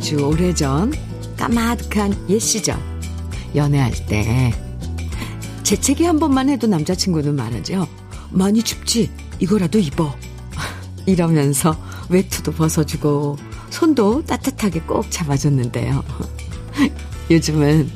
[0.00, 0.94] 아주 오래전
[1.36, 2.74] 까마득한 옛 시절
[3.54, 4.50] 연애할 때
[5.62, 7.86] 재채기 한 번만 해도 남자친구는 말하죠.
[8.30, 9.10] 많이 춥지?
[9.40, 10.16] 이거라도 입어.
[11.04, 11.76] 이러면서
[12.08, 13.36] 외투도 벗어주고
[13.68, 16.02] 손도 따뜻하게 꼭 잡아줬는데요.
[17.30, 17.90] 요즘은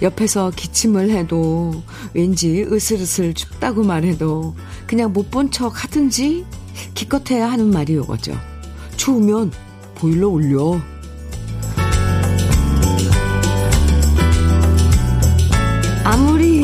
[0.00, 1.82] 옆에서 기침을 해도
[2.14, 4.56] 왠지 으슬으슬 춥다고 말해도
[4.86, 6.46] 그냥 못 본 척 하든지
[6.94, 8.34] 기껏해야 하는 말이 요거죠.
[8.96, 9.52] 추우면
[9.96, 10.80] 보일러 올려.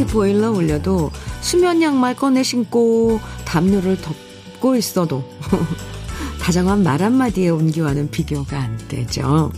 [0.04, 1.10] 보일러 올려도
[1.40, 5.24] 수면 양말 꺼내 신고 담요를 덮고 있어도
[6.40, 9.52] 다정한 말 한마디에 온기와는 비교가 안 되죠.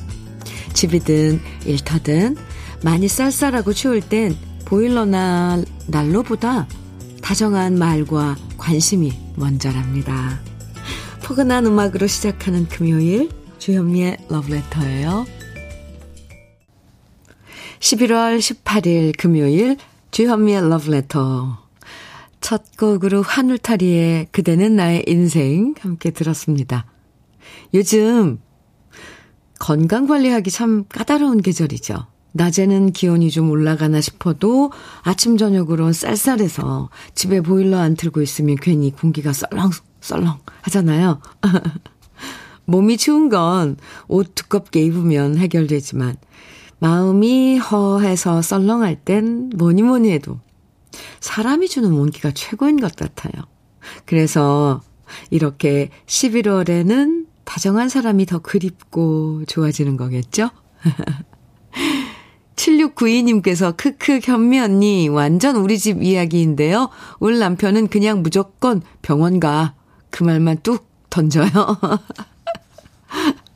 [0.73, 2.37] 집이든 일터든
[2.83, 6.67] 많이 쌀쌀하고 추울 땐 보일러나 난로보다
[7.23, 10.41] 다정한 말과 관심이 먼저랍니다.
[11.23, 15.27] 포근한 음악으로 시작하는 금요일 주현미의 러브레터예요.
[17.81, 19.77] 11월 18일 금요일
[20.19, 21.59] 주현미의 러브레터
[22.41, 26.87] 첫 곡으로 하늘타리의 그대는 나의 인생 함께 들었습니다.
[27.73, 28.41] 요즘
[29.61, 32.09] 건강 관리하기 참 까다로운 계절이죠.
[32.33, 39.33] 낮에는 기온이 좀 올라가나 싶어도 아침 저녁으론 쌀쌀해서 집에 보일러 안 틀고 있으면 괜히 공기가
[39.33, 41.21] 썰렁썰렁 하잖아요.
[42.67, 43.77] 몸이 추운 건
[44.09, 46.17] 옷 두껍게 입으면 해결되지만
[46.81, 50.39] 마음이 허해서 썰렁할 땐 뭐니 뭐니 해도
[51.21, 53.33] 사람이 주는 온기가 최고인 것 같아요.
[54.05, 54.83] 그래서
[55.31, 60.51] 이렇게 11월에는 다정한 사람이 더 그립고 좋아지는 거겠죠?
[62.57, 66.91] 7692님께서 크크 현미 언니 완전 우리 집 이야기인데요.
[67.21, 69.75] 울 남편은 그냥 무조건 병원 가.
[70.11, 71.49] 그 말만 뚝 던져요.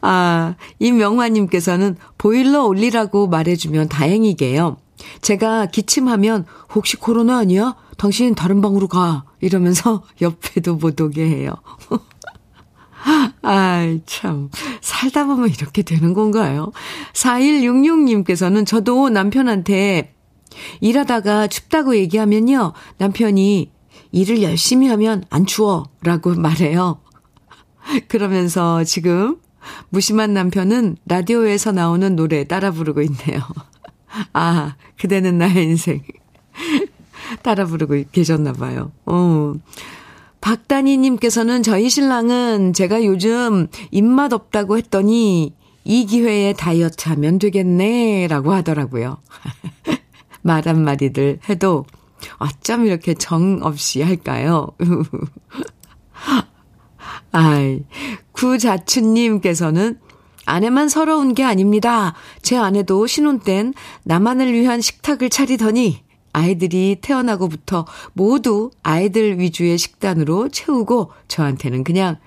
[0.00, 4.76] 아, 임명화님께서는 보일러 올리라고 말해주면 다행이게요.
[5.20, 7.76] 제가 기침하면 혹시 코로나 아니야?
[7.96, 9.24] 당신 다른 방으로 가.
[9.40, 11.54] 이러면서 옆에도 못 오게 해요.
[13.42, 14.48] 아이, 참.
[14.80, 16.72] 살다 보면 이렇게 되는 건가요?
[17.12, 20.14] 4166님께서는 저도 남편한테
[20.80, 22.72] 일하다가 춥다고 얘기하면요.
[22.98, 23.70] 남편이
[24.12, 25.84] 일을 열심히 하면 안 추워.
[26.02, 27.00] 라고 말해요.
[28.08, 29.36] 그러면서 지금
[29.88, 33.40] 무심한 남편은 라디오에서 나오는 노래 따라 부르고 있네요.
[34.32, 36.02] 아, 그대는 나의 인생.
[37.42, 38.92] 따라 부르고 계셨나 봐요.
[39.06, 39.54] 어.
[40.40, 45.54] 박다니님께서는 저희 신랑은 제가 요즘 입맛 없다고 했더니
[45.84, 49.18] 이 기회에 다이어트 하면 되겠네 라고 하더라고요.
[50.42, 51.86] 말 한마디들 해도
[52.38, 54.68] 어쩜 이렇게 정 없이 할까요?
[57.36, 57.82] 아이,
[58.30, 59.98] 구자춘님께서는
[60.46, 62.14] 아내만 서러운 게 아닙니다.
[62.42, 63.74] 제 아내도 신혼 땐
[64.04, 72.18] 나만을 위한 식탁을 차리더니 아이들이 태어나고부터 모두 아이들 위주의 식단으로 채우고 저한테는 그냥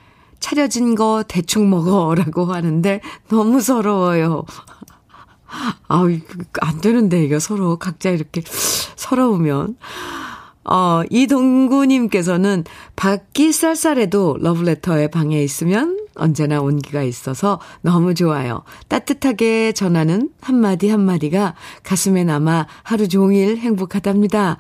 [0.41, 4.43] 차려진 거 대충 먹어라고 하는데 너무 서러워요.
[5.87, 6.09] 아우,
[6.59, 8.41] 안 되는데, 이거 서로 각자 이렇게
[8.97, 9.77] 서러우면.
[10.69, 18.63] 어, 이동구님께서는 밖이 쌀쌀해도 러브레터의 방에 있으면 언제나 온기가 있어서 너무 좋아요.
[18.87, 24.57] 따뜻하게 전하는 한마디 한마디가 가슴에 남아 하루 종일 행복하답니다.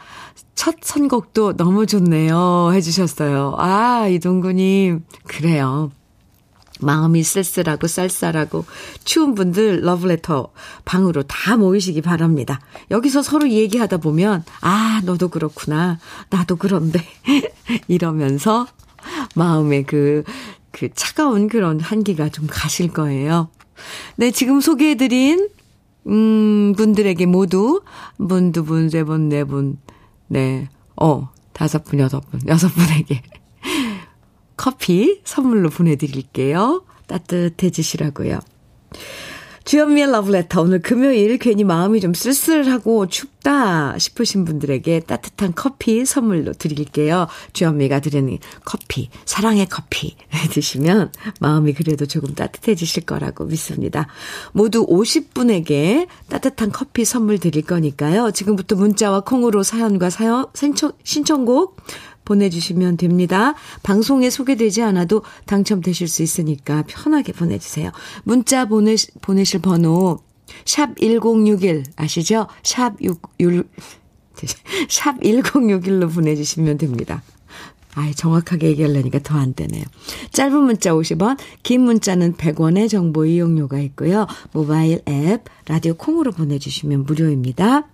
[0.55, 2.71] 첫 선곡도 너무 좋네요.
[2.73, 3.55] 해주셨어요.
[3.57, 5.03] 아, 이동구님.
[5.27, 5.91] 그래요.
[6.79, 8.65] 마음이 쓸쓸하고 쌀쌀하고
[9.03, 10.51] 추운 분들 러브레터
[10.85, 12.59] 방으로 다 모이시기 바랍니다.
[12.91, 15.99] 여기서 서로 얘기하다 보면 아 너도 그렇구나
[16.29, 17.01] 나도 그런데
[17.87, 18.67] 이러면서
[19.35, 20.23] 마음의 그,
[20.71, 23.49] 그 차가운 그런 한기가 좀 가실 거예요.
[24.15, 25.49] 네 지금 소개해드린
[26.07, 27.81] 음 분들에게 모두
[28.17, 29.77] 분, 두 분, 세 분, 네 분,
[30.27, 33.21] 네, 어 다섯 분, 여섯 분, 여섯 분에게
[34.57, 36.83] 커피 선물로 보내드릴게요.
[37.07, 38.39] 따뜻해지시라고요.
[39.67, 40.61] 주연미의 러브레터.
[40.61, 47.27] 오늘 금요일 괜히 마음이 좀 쓸쓸하고 춥다 싶으신 분들에게 따뜻한 커피 선물로 드릴게요.
[47.51, 50.15] 주연미가 드리는 커피, 사랑의 커피
[50.51, 51.11] 드시면
[51.41, 54.07] 마음이 그래도 조금 따뜻해지실 거라고 믿습니다.
[54.53, 58.31] 모두 50분에게 따뜻한 커피 선물 드릴 거니까요.
[58.31, 61.75] 지금부터 문자와 콩으로 사연과 사연, 신청, 신청곡
[62.27, 63.55] 보내주시면 됩니다.
[63.83, 67.91] 방송에 소개되지 않아도 당첨되실 수 있으니까 편하게 보내주세요.
[68.23, 70.19] 문자 보내, 보내실 번호
[70.65, 72.47] 샵 1061 아시죠?
[72.63, 73.69] 샵 6, 6,
[74.89, 77.23] 샵 1061로 보내주시면 됩니다.
[77.95, 79.83] 아이, 정확하게 얘기하려니까 더 안 되네요.
[80.31, 84.27] 짧은 문자 50원, 긴 문자는 100원의 정보 이용료가 있고요.
[84.51, 87.87] 모바일 앱, 라디오 콩으로 보내주시면 무료입니다.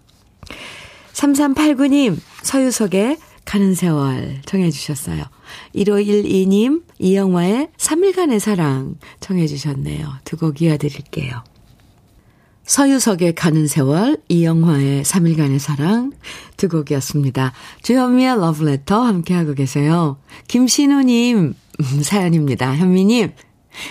[1.13, 5.23] 3389님, 서유석의 가는 세월 정해주셨어요.
[5.75, 10.07] 1512님, 이영화의 3일간의 사랑 정해주셨네요.
[10.23, 11.43] 두 곡 이어드릴게요.
[12.63, 16.13] 서유석의 가는 세월, 이영화의 3일간의 사랑
[16.55, 17.51] 두 곡이었습니다.
[17.81, 20.17] 주현미의 러브레터 함께하고 계세요.
[20.47, 21.53] 김신우님
[22.01, 22.75] 사연입니다.
[22.75, 23.33] 현미님,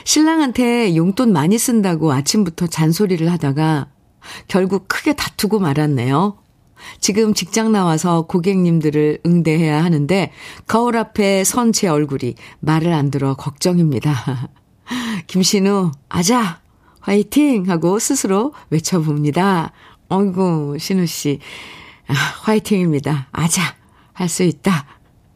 [0.05, 3.89] 신랑한테 용돈 많이 쓴다고 아침부터 잔소리를 하다가
[4.49, 6.39] 결국 크게 다투고 말았네요.
[7.01, 10.31] 지금 직장 나와서 고객님들을 응대해야 하는데
[10.67, 14.51] 거울 앞에 선 제 얼굴이 말을 안 들어 걱정입니다.
[15.27, 16.61] 김신우, 아자!
[17.01, 17.69] 화이팅!
[17.69, 19.73] 하고 스스로 외쳐봅니다.
[20.09, 21.39] 어이구, 신우 씨.
[22.09, 23.29] 아, 화이팅입니다.
[23.33, 23.63] 아자!
[24.13, 24.85] 할 수 있다.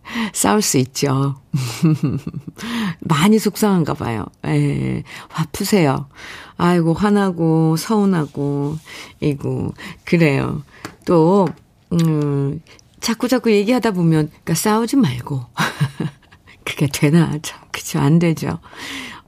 [0.32, 1.36] 싸울 수 있죠.
[3.00, 4.26] 많이 속상한가 봐요.
[4.46, 6.08] 예, 화 푸세요.
[6.56, 8.78] 아이고, 화나고, 서운하고,
[9.20, 9.74] 이고,
[10.04, 10.62] 그래요.
[11.04, 11.46] 또,
[11.92, 12.60] 음,
[13.00, 15.44] 자꾸 자꾸 얘기하다 보면, 그니까 싸우지 말고.
[16.64, 17.38] 그게 되나?
[17.42, 17.98] 참, 그쵸.
[17.98, 18.58] 안 되죠.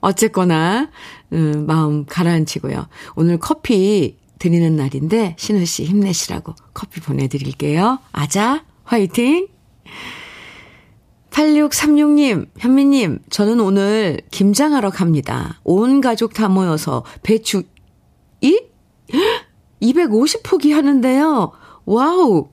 [0.01, 0.89] 어쨌거나,
[1.33, 2.87] 음, 마음 가라앉히고요.
[3.15, 7.99] 오늘 커피 드리는 날인데, 신우 씨 힘내시라고 커피 보내드릴게요.
[8.13, 9.49] 아자, 화이팅!
[11.39, 15.61] 8636님, 현미님, 저는 오늘 김장하러 갑니다.
[15.63, 17.63] 온 가족 다 모여서 배추,
[18.41, 18.61] 이?
[19.81, 21.53] 250포기 하는데요.
[21.85, 22.49] wow!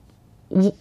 [0.50, 0.72] 오,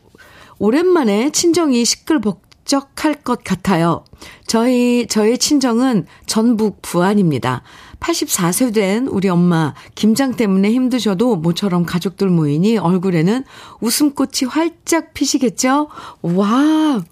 [0.60, 4.06] 오랜만에 친정이 시끌벅적할 것 같아요.
[4.46, 7.64] 저희, 저의 친정은 전북 부안입니다.
[8.00, 13.44] 84세 된 우리 엄마, 김장 때문에 힘드셔도 모처럼 가족들 모이니 얼굴에는
[13.82, 15.90] 웃음꽃이 활짝 피시겠죠?
[16.22, 17.04] 와!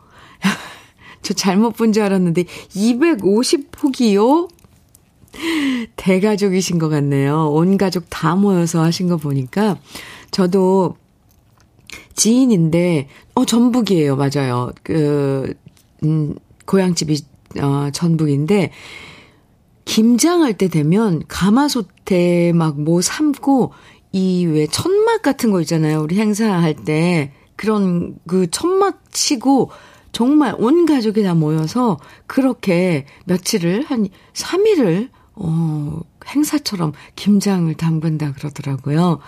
[1.23, 4.49] 저 잘못 본 줄 알았는데 250포기요?
[5.95, 7.49] 대가족이신 것 같네요.
[7.49, 9.77] 온 가족 다 모여서 하신 거 보니까
[10.31, 10.95] 저도
[12.15, 14.15] 지인인데 어 전북이에요.
[14.15, 14.71] 맞아요.
[14.83, 15.53] 그
[16.03, 16.35] 음,
[16.65, 17.21] 고향집이
[17.61, 18.71] 어 전북인데
[19.85, 23.73] 김장할 때 되면 가마솥에 막 뭐 삶고
[24.11, 26.01] 이 왜 천막 같은 거 있잖아요.
[26.01, 29.71] 우리 행사할 때 그런 그 천막 치고
[30.13, 39.19] 정말 온 가족이 다 모여서 그렇게 며칠을 한 3일을 어, 행사처럼 김장을 담근다 그러더라고요.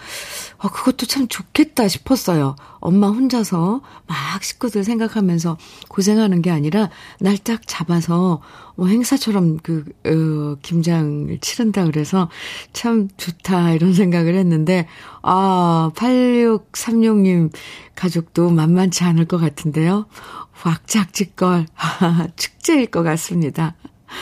[0.57, 2.55] 어, 그것도 참 좋겠다 싶었어요.
[2.79, 5.57] 엄마 혼자서 막 식구들 생각하면서
[5.89, 6.89] 고생하는 게 아니라
[7.19, 8.41] 날딱 잡아서
[8.75, 12.29] 뭐 행사처럼 그, 어, 김장을 치른다 그래서
[12.73, 14.87] 참 좋다 이런 생각을 했는데,
[15.21, 17.51] 아, 8636님
[17.95, 20.05] 가족도 만만치 않을 것 같은데요.
[20.63, 21.65] 왁짝지껄
[22.35, 23.75] 축제일 것 같습니다.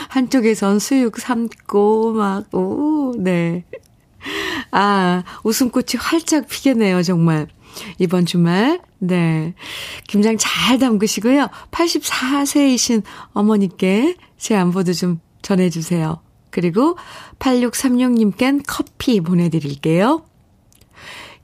[0.10, 3.63] 한쪽에선 수육 삶고 막, 오, 네.
[4.72, 7.48] 아, 웃음꽃이 활짝 피겠네요, 정말.
[7.98, 9.54] 이번 주말, 네.
[10.07, 11.50] 김장 잘 담그시고요.
[11.72, 13.04] 84세이신
[13.34, 16.19] 어머니께 제 안부도 좀 전해주세요.
[16.50, 16.97] 그리고
[17.40, 20.23] 8636님껜 커피 보내드릴게요.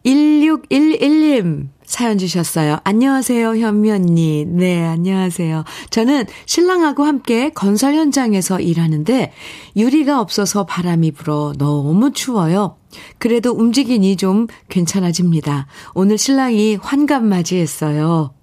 [0.06, 2.78] 1611님 사연 주셨어요.
[2.84, 4.46] 안녕하세요, 현미 언니.
[4.48, 5.64] 네, 안녕하세요.
[5.90, 9.34] 저는 신랑하고 함께 건설 현장에서 일하는데
[9.76, 12.78] 유리가 없어서 바람이 불어 너무 추워요.
[13.18, 15.66] 그래도 움직이니 좀 괜찮아집니다.
[15.96, 18.36] 오늘 신랑이 환갑 맞이했어요.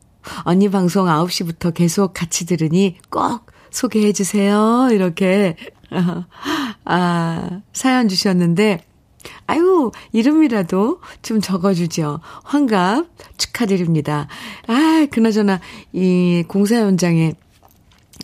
[0.42, 4.88] 언니 방송 9시부터 계속 같이 들으니 꼭 소개해 주세요.
[4.90, 5.54] 이렇게
[6.84, 8.80] 아, 사연 주셨는데
[9.46, 12.20] 아유, 이름이라도 좀 적어주죠.
[12.44, 13.06] 환갑
[13.38, 14.28] 축하드립니다.
[14.66, 15.60] 아, 그나저나,
[15.92, 17.34] 이 공사 현장에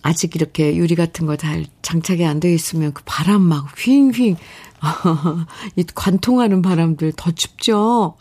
[0.02, 4.36] 아직 이렇게 유리 같은 거 잘 장착이 안 되어 있으면 그 바람 막 휘잉휘잉,
[5.76, 8.16] 이 관통하는 바람들 더 춥죠?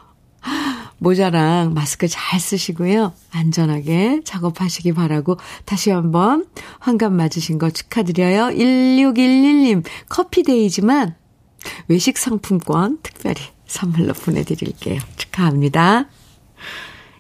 [1.00, 3.14] 모자랑 마스크 잘 쓰시고요.
[3.32, 6.46] 안전하게 작업하시기 바라고 다시 한번
[6.80, 8.56] 환갑 맞으신 거 축하드려요.
[8.56, 11.16] 1611님 커피데이지만
[11.88, 15.00] 외식 상품권 특별히 선물로 보내드릴게요.
[15.18, 16.08] 축하합니다.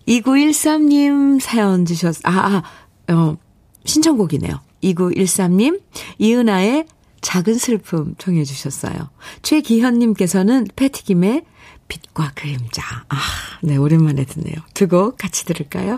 [0.07, 2.63] 2913님 사연 주셨, 아,
[3.07, 3.38] 아, 어,
[3.86, 4.60] 신청곡이네요.
[4.83, 5.81] 2913님,
[6.17, 6.86] 이은아의
[7.21, 9.10] 작은 슬픔 청해 주셨어요.
[9.43, 11.43] 최기현님께서는 패티김의
[11.88, 12.83] 빛과 그림자.
[13.10, 13.17] 아,
[13.62, 14.55] 네, 오랜만에 듣네요.
[14.74, 15.98] 두 곡 같이 들을까요?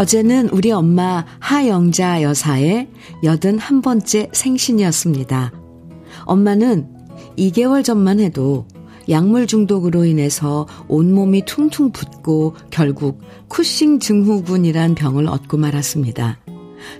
[0.00, 2.88] 어제는 우리 엄마 하영자 여사의
[3.22, 5.52] 81번째 생신이었습니다.
[6.24, 6.88] 엄마는
[7.36, 8.66] 2개월 전만 해도
[9.10, 16.38] 약물 중독으로 인해서 온몸이 퉁퉁 붓고 결국 쿠싱 증후군이란 병을 얻고 말았습니다.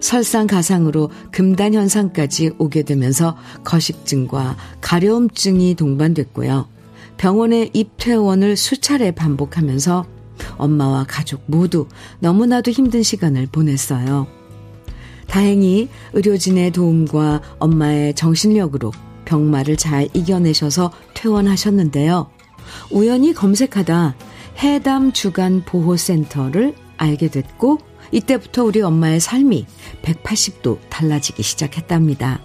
[0.01, 6.69] 설상가상으로 금단 현상까지 오게 되면서 거식증과 가려움증이 동반됐고요.
[7.17, 10.20] 병원에 입퇴원을 수차례 반복하면서
[10.57, 11.87] 엄마와 가족 모두
[12.21, 14.27] 너무나도 힘든 시간을 보냈어요.
[15.27, 18.93] 다행히 의료진의 도움과 엄마의 정신력으로
[19.25, 22.29] 병마를 잘 이겨내셔서 퇴원하셨는데요.
[22.91, 24.17] 우연히 검색하다
[24.59, 27.79] 해담 주간 보호센터를 알게 됐고
[28.13, 29.67] 이때부터 우리 엄마의 삶이
[30.03, 32.41] 180도 달라지기 시작했답니다.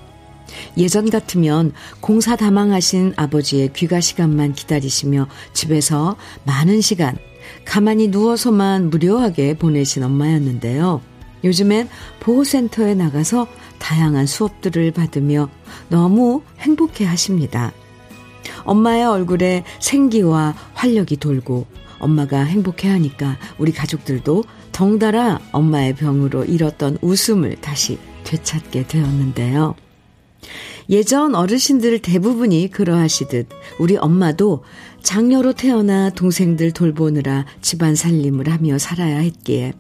[0.78, 7.18] 예전 같으면 공사 다망하신 아버지의 귀가 시간만 기다리시며 집에서 많은 시간
[7.66, 11.02] 가만히 누워서만 무료하게 보내신 엄마였는데요.
[11.44, 13.48] 요즘엔 보호센터에 나가서
[13.80, 15.50] 다양한 수업들을 받으며
[15.90, 17.72] 너무 행복해 하십니다.
[18.64, 21.66] 엄마의 얼굴에 생기와 활력이 돌고
[22.00, 29.76] 엄마가 행복해 하니까 우리 가족들도 덩달아 엄마의 병으로 잃었던 웃음을 다시 되찾게 되었는데요.
[30.90, 33.50] 예전 어르신들 대부분이 그러하시듯
[33.80, 34.64] 우리 엄마도
[35.06, 39.74] 장녀로 태어나 동생들 돌보느라 집안 살림을 하며 살아야 했기에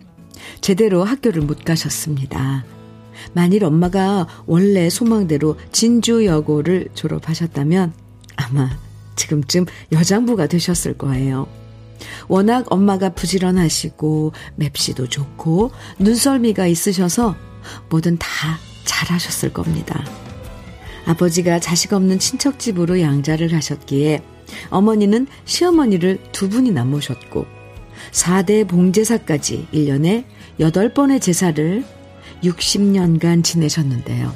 [0.61, 2.63] 제대로 학교를 못 가셨습니다.
[3.33, 7.93] 만일 엄마가 원래 소망대로 진주여고를 졸업하셨다면
[8.35, 8.69] 아마
[9.15, 11.47] 지금쯤 여장부가 되셨을 거예요.
[12.27, 17.35] 워낙 엄마가 부지런하시고 맵시도 좋고 눈썰미가 있으셔서
[17.89, 18.27] 뭐든 다
[18.83, 20.05] 잘하셨을 겁니다.
[21.07, 24.34] 아버지가 자식 없는 친척 집으로 양자를 가셨기에
[24.69, 27.45] 어머니는 시어머니를 두 분이나 모셨고
[28.11, 30.25] 4대 봉제사까지 1년에
[30.59, 31.83] 8번의 제사를
[32.43, 34.33] 60년간 지내셨는데요.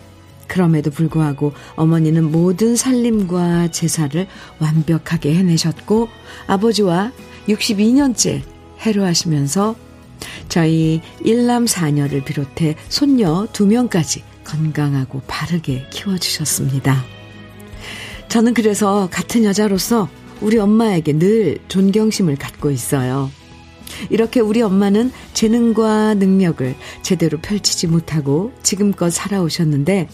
[0.47, 4.27] 그럼에도 불구하고 어머니는 모든 살림과 제사를
[4.59, 6.09] 완벽하게 해내셨고
[6.47, 7.11] 아버지와
[7.47, 8.41] 62년째
[8.79, 9.75] 해로하시면서
[10.49, 17.18] 저희 일남 사녀를 비롯해 손녀 두 명까지 건강하고 바르게 키워주셨습니다.
[18.29, 20.07] 저는 그래서 같은 여자로서
[20.39, 23.29] 우리 엄마에게 늘 존경심을 갖고 있어요.
[24.09, 30.07] 이렇게 우리 엄마는 재능과 능력을 제대로 펼치지 못하고 지금껏 살아오셨는데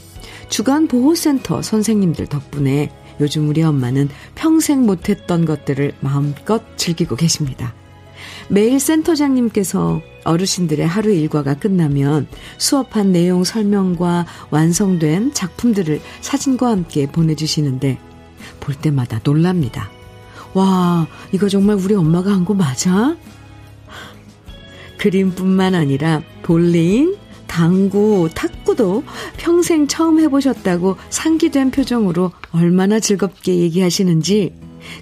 [0.49, 7.73] 주간 보호센터 선생님들 덕분에 요즘 우리 엄마는 평생 못했던 것들을 마음껏 즐기고 계십니다.
[8.49, 17.99] 매일 센터장님께서 어르신들의 하루 일과가 끝나면 수업한 내용 설명과 완성된 작품들을 사진과 함께 보내주시는데
[18.59, 19.89] 볼 때마다 놀랍니다.
[20.53, 23.15] 와, 이거 정말 우리 엄마가 한 거 맞아?
[24.97, 27.15] 그림뿐만 아니라 볼링,
[27.47, 29.03] 당구, 탁구도
[29.37, 34.53] 평생 처음 해보셨다고 상기된 표정으로 얼마나 즐겁게 얘기하시는지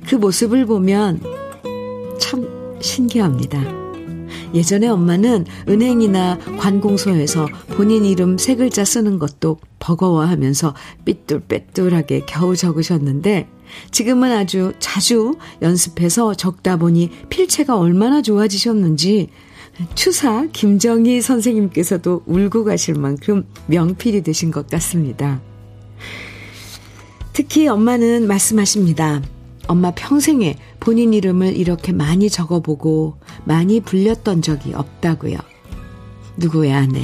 [0.08, 1.22] 그 모습을 보면
[2.20, 2.53] 참
[2.84, 3.64] 신기합니다.
[4.54, 10.76] 예전에 엄마는 은행이나 관공서에서 본인 이름 세 글자 쓰는 것도 버거워하면서
[11.06, 13.48] 삐뚤빼뚤하게 겨우 적으셨는데
[13.90, 19.30] 지금은 아주 자주 연습해서 적다 보니 필체가 얼마나 좋아지셨는지
[19.96, 25.42] 추사 김정희 선생님께서도 울고 가실 만큼 명필이 되신 것 같습니다.
[27.34, 29.24] 특히 엄마는 말씀하십니다.
[29.68, 35.38] 엄마 평생에 본인 이름을 이렇게 많이 적어보고 많이 불렸던 적이 없다고요.
[36.36, 37.02] 누구의 아내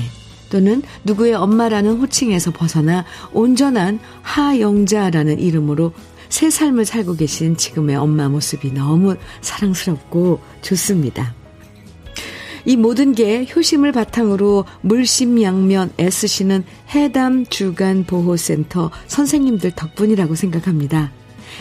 [0.50, 5.94] 또는 누구의 엄마라는 호칭에서 벗어나 온전한 하영자라는 이름으로
[6.28, 11.34] 새 삶을 살고 계신 지금의 엄마 모습이 너무 사랑스럽고 좋습니다.
[12.66, 21.14] 이 모든 게 효심을 바탕으로 물심양면 애쓰시는 해담 주간 보호센터 선생님들 덕분이라고 생각합니다.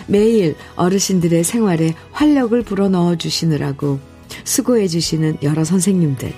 [0.09, 4.01] 매일 어르신들의 생활에 활력을 불어넣어 주시느라고
[4.45, 6.33] 수고해 주시는 여러 선생님들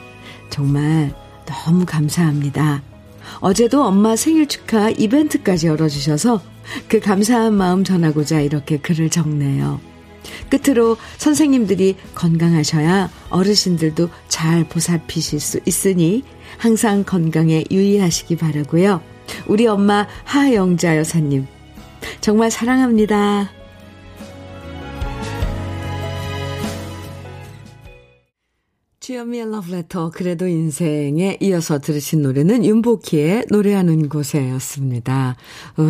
[0.50, 1.14] 정말
[1.46, 2.82] 너무 감사합니다.
[3.38, 6.42] 어제도 엄마 생일 축하 이벤트까지 열어주셔서
[6.88, 9.80] 그 감사한 마음 전하고자 이렇게 글을 적네요.
[10.50, 16.24] 끝으로 선생님들이 건강하셔야 어르신들도 잘 보살피실 수 있으니
[16.58, 19.00] 항상 건강에 유의하시기 바라고요.
[19.46, 21.46] 우리 엄마 하영자 여사님
[22.20, 23.59] 정말 사랑합니다.
[29.10, 35.34] 주현미의 러브레터 그래도 인생에 이어서 들으신 노래는 윤복희의 노래하는 곳에였습니다.
[35.78, 35.82] 우,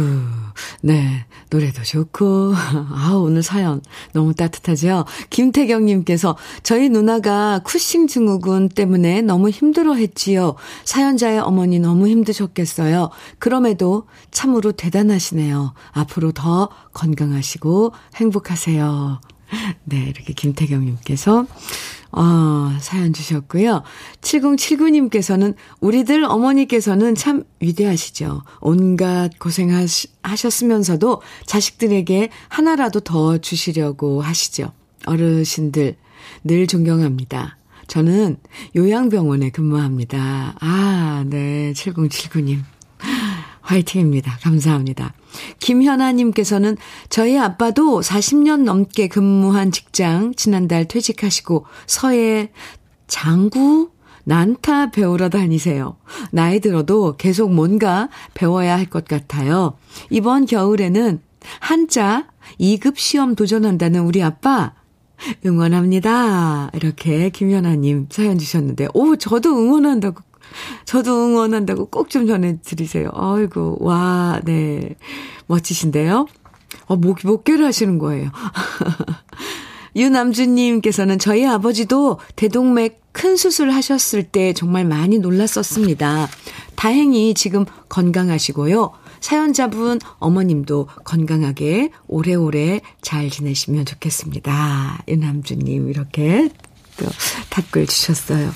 [0.80, 3.82] 네 노래도 좋고 아 오늘 사연
[4.14, 5.04] 너무 따뜻하죠.
[5.28, 10.54] 김태경님께서 저희 누나가 쿠싱 증후군 때문에 너무 힘들어했지요.
[10.86, 13.10] 사연자의 어머니 너무 힘드셨겠어요.
[13.38, 15.74] 그럼에도 참으로 대단하시네요.
[15.92, 19.20] 앞으로 더 건강하시고 행복하세요.
[19.84, 21.46] 네 이렇게 김태경님께서
[22.12, 23.82] 어, 사연 주셨고요.
[24.20, 28.42] 7079님께서는 우리들 어머니께서는 참 위대하시죠.
[28.60, 34.72] 온갖 고생하셨으면서도 자식들에게 하나라도 더 주시려고 하시죠.
[35.06, 35.96] 어르신들
[36.44, 37.56] 늘 존경합니다.
[37.86, 38.36] 저는
[38.76, 40.54] 요양병원에 근무합니다.
[40.60, 41.72] 아, 네.
[41.74, 42.60] 7079님.
[43.70, 44.38] 화이팅입니다.
[44.42, 45.14] 감사합니다.
[45.60, 46.76] 김현아님께서는
[47.08, 52.50] 저희 아빠도 40년 넘게 근무한 직장 지난달 퇴직하시고 서해
[53.06, 53.90] 장구
[54.24, 55.96] 난타 배우러 다니세요.
[56.32, 59.74] 나이 들어도 계속 뭔가 배워야 할 것 같아요.
[60.10, 61.20] 이번 겨울에는
[61.60, 62.26] 한자
[62.60, 64.74] 2급 시험 도전한다는 우리 아빠
[65.46, 66.70] 응원합니다.
[66.74, 70.22] 이렇게 김현아님 사연 주셨는데, 오, 저도 응원한다고
[70.84, 73.10] 저도 응원한다고 꼭 좀 전해드리세요.
[73.14, 74.96] 아이고, 와, 네.
[75.46, 76.26] 멋지신데요?
[76.86, 78.30] 어, 목, 목결 하시는 거예요.
[79.96, 86.28] 유남주님께서는 저희 아버지도 대동맥 큰 수술 하셨을 때 정말 많이 놀랐었습니다.
[86.76, 88.92] 다행히 지금 건강하시고요.
[89.20, 95.02] 사연자분 어머님도 건강하게 오래오래 잘 지내시면 좋겠습니다.
[95.08, 96.48] 유남주님, 이렇게
[96.96, 97.06] 또
[97.50, 98.50] 답글 주셨어요.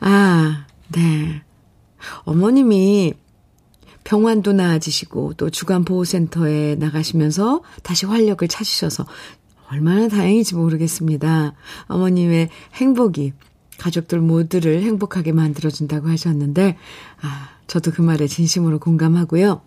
[0.00, 1.42] 아, 네.
[2.24, 3.14] 어머님이
[4.04, 9.06] 병원도 나아지시고 또 주간 보호센터에 나가시면서 다시 활력을 찾으셔서
[9.70, 11.54] 얼마나 다행인지 모르겠습니다.
[11.86, 13.32] 어머님의 행복이
[13.78, 16.76] 가족들 모두를 행복하게 만들어준다고 하셨는데,
[17.22, 19.62] 아, 저도 그 말에 진심으로 공감하고요.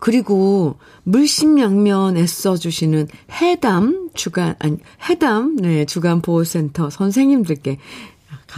[0.00, 7.78] 그리고 물심양면 애써주시는 해담 주간, 아니, 해담, 네, 주간보호센터 선생님들께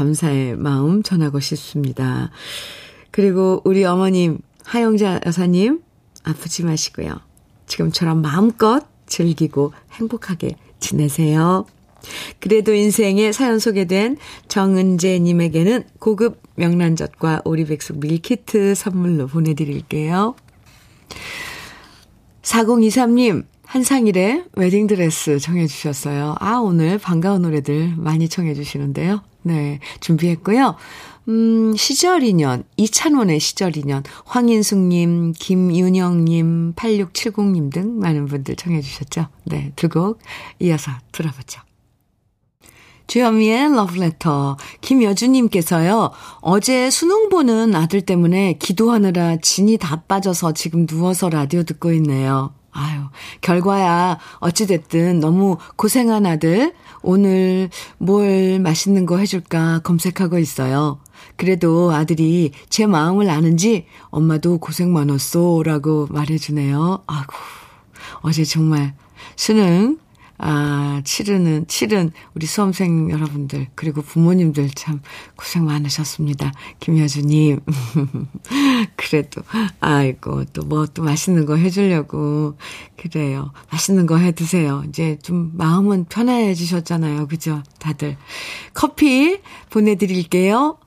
[0.00, 2.30] 감사의 마음 전하고 싶습니다.
[3.10, 5.82] 그리고 우리 어머님, 하영자 여사님,
[6.24, 7.20] 아프지 마시고요.
[7.66, 11.66] 지금처럼 마음껏 즐기고 행복하게 지내세요.
[12.38, 14.16] 그래도 인생에 사연 소개된
[14.48, 20.34] 정은재님에게는 고급 명란젓과 오리백숙 밀키트 선물로 보내드릴게요.
[22.40, 26.36] 4023님, 한상일의 웨딩드레스 청해주셨어요.
[26.40, 29.29] 아, 오늘 반가운 노래들 많이 청해주시는데요.
[29.42, 30.76] 네, 준비했고요.
[31.28, 39.28] 음, 시절 인연, 이찬원의 시절 인연, 황인숙님, 김윤영님, 8670님 등 많은 분들 청해주셨죠.
[39.44, 40.18] 네, 두 곡
[40.60, 41.60] 이어서 들어보죠.
[43.06, 44.56] 주현미의 러브레터.
[44.82, 52.54] 김여주님께서요, 어제 수능 보는 아들 때문에 기도하느라 진이 다 빠져서 지금 누워서 라디오 듣고 있네요.
[52.72, 53.02] 아유,
[53.40, 61.00] 결과야, 어찌됐든 너무 고생한 아들, 오늘 뭘 맛있는 거 해줄까 검색하고 있어요.
[61.36, 67.02] 그래도 아들이 제 마음을 아는지 엄마도 고생 많았어 라고 말해주네요.
[67.06, 67.34] 아구,
[68.22, 68.94] 어제 정말
[69.36, 69.98] 수능
[70.42, 75.00] 아, 치르는, 치른 우리 수험생 여러분들, 그리고 부모님들 참
[75.36, 76.52] 고생 많으셨습니다.
[76.80, 77.60] 김여주님.
[78.96, 79.42] 그래도,
[79.80, 82.56] 아이고, 또 뭐 또 맛있는 거 해주려고.
[82.96, 83.52] 그래요.
[83.70, 84.82] 맛있는 거 해 드세요.
[84.88, 87.28] 이제 좀 마음은 편해지셨잖아요.
[87.28, 87.62] 그죠?
[87.78, 88.16] 다들.
[88.72, 90.78] 커피 보내드릴게요.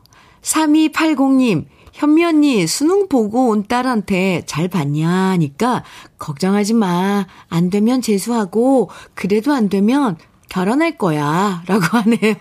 [0.42, 5.84] 3280님, 현미 언니 수능 보고 온 딸한테 잘 봤냐 하니까
[6.18, 7.26] 걱정하지 마.
[7.50, 10.18] 안 되면 재수하고 그래도 안 되면
[10.50, 11.64] 결혼할 거야.
[11.68, 12.36] 라고 하네요.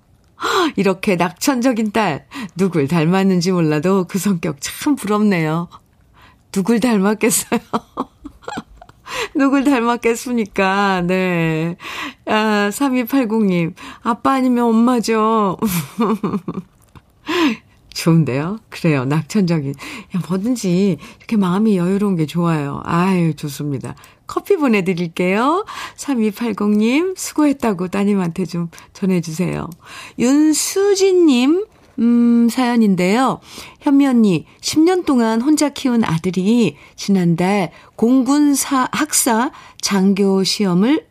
[0.76, 5.68] 이렇게 낙천적인 딸 누굴 닮았는지 몰라도 그 성격 참 부럽네요.
[6.50, 7.60] 누굴 닮았겠어요?
[9.36, 11.02] 누굴 닮았겠습니까?
[11.02, 11.76] 네.
[12.24, 13.74] 아, 3280님.
[14.02, 15.58] 아빠 아니면 엄마죠.
[17.98, 18.60] 좋은데요?
[18.68, 19.04] 그래요.
[19.04, 19.70] 낙천적인.
[19.70, 22.80] 야, 뭐든지 이렇게 마음이 여유로운 게 좋아요.
[22.84, 23.96] 아유, 좋습니다.
[24.28, 25.64] 커피 보내드릴게요.
[25.96, 29.68] 3280님, 수고했다고 따님한테 좀 전해주세요.
[30.16, 31.66] 윤수진님,
[31.98, 33.40] 음, 사연인데요.
[33.80, 41.04] 현미 언니, 10년 동안 혼자 키운 아들이 지난달 공군 사 학사 장교 시험을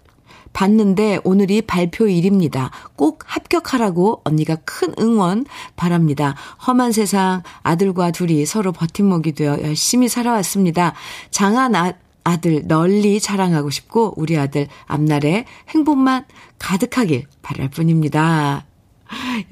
[0.57, 2.71] 봤는데 오늘이 발표일입니다.
[2.95, 6.35] 꼭 합격하라고 언니가 큰 응원 바랍니다.
[6.65, 10.95] 험한 세상 아들과 둘이 서로 버팀목이 되어 열심히 살아왔습니다.
[11.29, 11.93] 장한 아,
[12.23, 16.25] 아들 널리 자랑하고 싶고 우리 아들 앞날에 행복만
[16.57, 18.65] 가득하길 바랄 뿐입니다.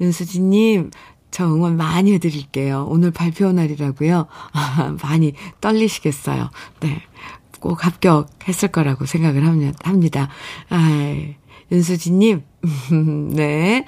[0.00, 0.90] 윤수진님,
[1.30, 2.84] 저 응원 많이 해드릴게요.
[2.90, 4.26] 오늘 발표 날이라고요.
[5.02, 6.50] 많이 떨리시겠어요.
[6.80, 7.00] 네.
[7.66, 9.44] 꼭 합격했을 거라고 생각을
[9.82, 10.28] 합니다.
[10.68, 10.88] 아,
[11.72, 12.42] 윤수진님,
[13.34, 13.84] 네.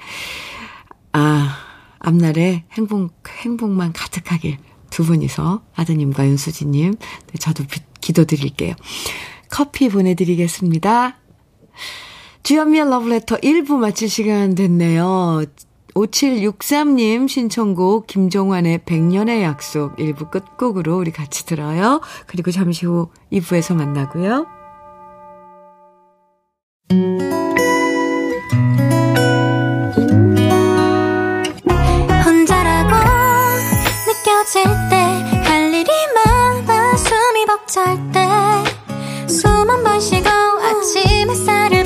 [1.13, 1.55] 아,
[1.99, 4.57] 앞날에 행복, 행복만 가득하길
[4.89, 7.63] 두 분이서 아드님과 윤수진님, 네, 저도
[8.01, 8.75] 기도드릴게요.
[9.49, 11.17] 커피 보내드리겠습니다.
[12.43, 15.45] 주현미의 러브레터 1부 마칠 시간 됐네요.
[15.99, 22.01] 5763님 신청곡 김종환의 100년의 약속 1부 끝곡으로 우리 같이 들어요.
[22.27, 24.47] 그리고 잠시 후 2부에서 만나고요.
[32.25, 32.89] 혼자라고
[34.07, 34.95] 느껴질 때
[35.45, 38.19] 할 일이 많아 숨이 벅찰 때
[39.27, 41.78] 숨 한 번 쉬고 아침 햇살을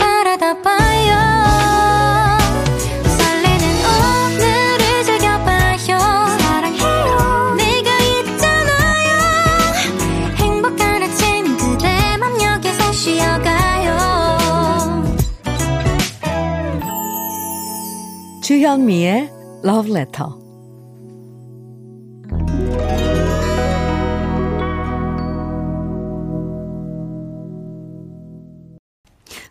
[18.43, 19.32] 주현미의
[19.63, 20.29] Love Letter.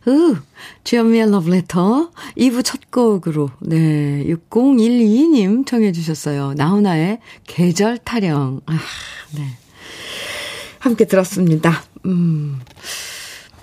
[0.07, 0.37] 으,
[0.85, 6.53] 주현미의 Love Letter 2부 첫 곡으로, 네, 6012님 청해 주셨어요.
[6.53, 8.61] 나훈아의 계절 타령.
[8.67, 8.79] 아,
[9.35, 9.47] 네.
[10.81, 11.83] 함께 들었습니다.
[12.05, 12.61] 음,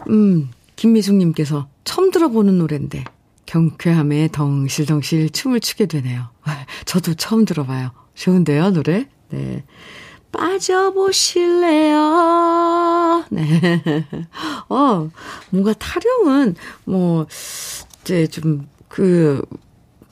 [0.10, 3.04] 음, 김미숙님께서 처음 들어보는 노래인데,
[3.50, 6.30] 경쾌함에 덩실덩실 춤을 추게 되네요.
[6.86, 7.90] 저도 처음 들어봐요.
[8.14, 9.08] 좋은데요, 노래?
[9.30, 9.64] 네.
[10.32, 11.96] 빠져보실래요?
[13.32, 14.06] 네.
[14.70, 15.10] 어,
[15.50, 17.26] 뭔가 타령은, 뭐,
[18.02, 19.42] 이제 좀, 그,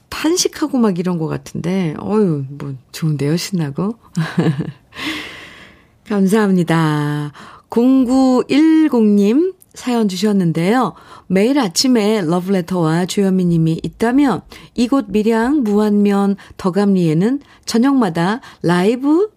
[0.10, 4.00] 탄식하고 막 이런 것 같은데, 어유 뭐, 좋은데요, 신나고.
[6.10, 7.34] 감사합니다.
[7.70, 10.94] 0910님, 사연 주셨는데요.
[11.28, 14.42] 매일 아침에 러브레터와 주현미 님이 있다면
[14.74, 19.30] 이곳 밀양 무안면 덕암리에는 저녁마다 라이브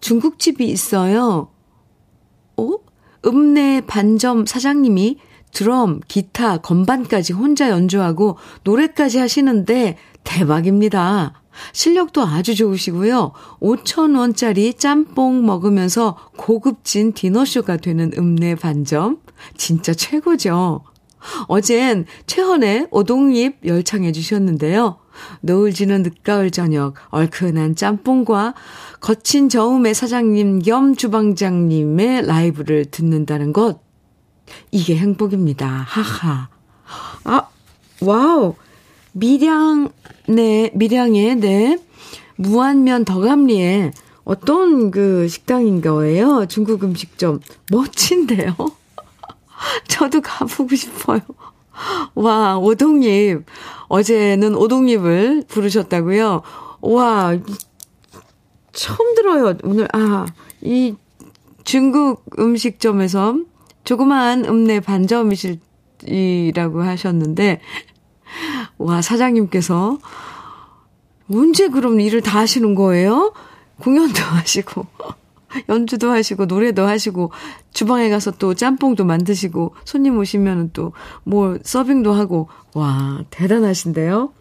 [0.00, 1.48] 중국집이 있어요.
[2.56, 2.70] 어?
[3.24, 5.18] 읍내 반점 사장님이
[5.52, 11.40] 드럼, 기타, 건반까지 혼자 연주하고 노래까지 하시는데 대박입니다.
[11.72, 13.30] 실력도 아주 좋으시고요.
[13.60, 19.18] 5천원짜리 짬뽕 먹으면서 고급진 디너쇼가 되는 읍내 반점.
[19.56, 20.82] 진짜 최고죠.
[21.48, 24.98] 어젠 최헌의 오동잎 열창해 주셨는데요.
[25.40, 28.54] 노을 지는 늦가을 저녁 얼큰한 짬뽕과
[29.00, 33.80] 거친 저음의 사장님 겸 주방장님의 라이브를 듣는다는 것.
[34.70, 35.66] 이게 행복입니다.
[35.66, 36.48] 하하.
[37.24, 37.48] 아,
[38.00, 38.54] wow.
[39.12, 39.90] 밀양,
[40.28, 41.78] 네, 밀양에, 네.
[42.36, 43.92] 무안면 덕암리에
[44.24, 46.46] 어떤 그 식당인 거예요?
[46.46, 47.40] 중국 음식점.
[47.70, 48.56] 멋진데요?
[49.88, 51.20] 저도 가보고 싶어요.
[52.14, 53.44] 와, 오동잎.
[53.88, 56.42] 어제는 오동잎을 부르셨다고요?
[56.80, 57.36] 와,
[58.72, 59.54] 처음 들어요.
[59.62, 60.26] 오늘, 아,
[60.60, 60.94] 이
[61.64, 63.36] 중국 음식점에서
[63.84, 65.62] 조그마한 읍내 반점이시라고
[66.82, 67.60] 하셨는데,
[68.78, 69.98] 와, 사장님께서
[71.32, 73.32] 언제 그럼 일을 다 하시는 거예요?
[73.80, 74.86] 공연도 하시고.
[75.68, 77.30] 연주도 하시고 노래도 하시고
[77.72, 84.32] 주방에 가서 또 짬뽕도 만드시고 손님 오시면 또뭐 서빙도 하고 와 대단하신데요.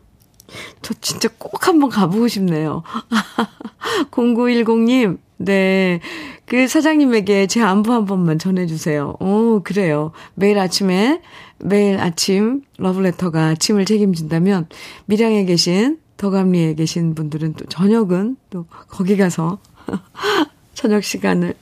[0.82, 2.84] 저 진짜 꼭 한번 가보고 싶네요.
[4.12, 6.00] 0910님, 네.
[6.46, 9.16] 그 사장님에게 제 안부 한 번만 전해주세요.
[9.20, 10.12] 오, 그래요.
[10.36, 11.22] 매일 아침에,
[11.60, 14.68] 매일 아침 러브레터가 아침을 책임진다면,
[15.06, 19.60] 밀양에 계신, 덕암리에 계신 분들은 또 저녁은 또 거기 가서
[20.84, 21.54] 저녁 시간을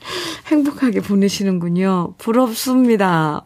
[0.48, 2.16] 행복하게 보내시는군요.
[2.18, 3.46] 부럽습니다.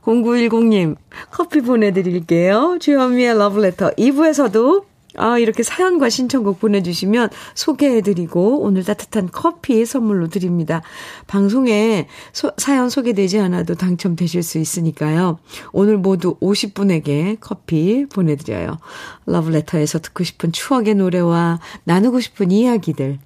[0.00, 0.96] 0910님,
[1.30, 2.78] 커피 보내드릴게요.
[2.80, 4.84] 주현미의 러브레터 2부에서도
[5.16, 10.80] 아, 이렇게 사연과 신청곡 보내주시면 소개해드리고 오늘 따뜻한 커피 선물로 드립니다.
[11.26, 15.38] 방송에 소, 사연 소개되지 않아도 당첨되실 수 있으니까요.
[15.72, 18.78] 오늘 모두 50분에게 커피 보내드려요.
[19.26, 23.18] 러브레터에서 듣고 싶은 추억의 노래와 나누고 싶은 이야기들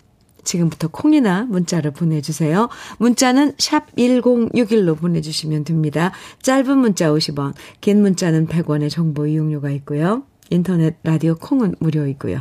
[0.45, 2.69] 지금부터 콩이나 문자를 보내주세요.
[2.99, 6.13] 문자는 샵 1061로 보내주시면 됩니다.
[6.43, 10.25] 짧은 문자 50원, 긴 문자는 100원의 정보 이용료가 있고요.
[10.51, 12.41] 인터넷 라디오 콩은 무료이고요.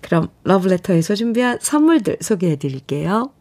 [0.00, 3.32] 그럼 러브레터에서 준비한 선물들 소개해 드릴게요.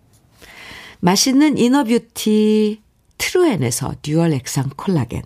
[1.00, 2.82] 맛있는 inner beauty
[3.18, 5.24] 트루엔에서 dual 액상 콜라겐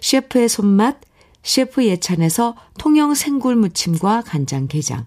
[0.00, 1.00] 셰프의 손맛
[1.42, 5.06] 셰프 예찬에서 통영 생굴 무침과 간장 게장,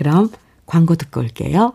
[0.00, 0.30] 그럼
[0.64, 1.74] 광고 듣고 올게요.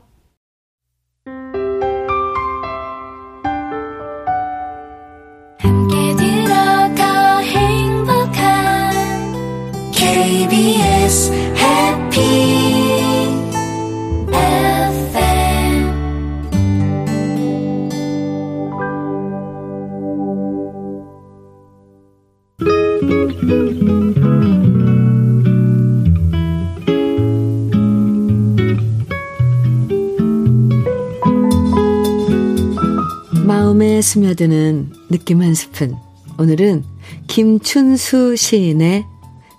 [34.16, 35.98] 스며드는 느낌 한 스푼.
[36.40, 36.86] 오늘은
[37.28, 39.06] 김춘수 시인의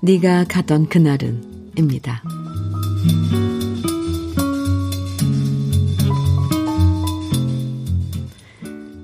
[0.01, 2.23] 네가 가던 그날은입니다.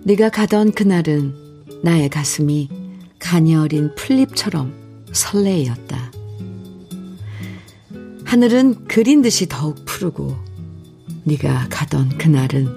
[0.04, 1.34] 네가 가던 그날은
[1.82, 2.70] 나의 가슴이
[3.18, 4.72] 가녀린 풀잎처럼
[5.12, 6.12] 설레이었다.
[8.24, 10.34] 하늘은 그린 듯이 더욱 푸르고
[11.24, 12.68] 네가 가던 그날은